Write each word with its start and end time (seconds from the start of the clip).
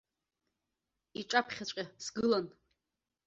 Иҿаԥхьаҵәҟьа 1.19 1.85
сгылан. 2.03 2.45